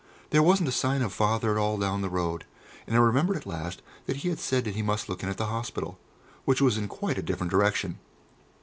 [0.31, 2.43] There wasn't a sign of Father all down the road,
[2.87, 5.45] and I remembered at last that he had said he must look in at the
[5.45, 5.99] Hospital,
[6.43, 7.99] which was in quite a different direction.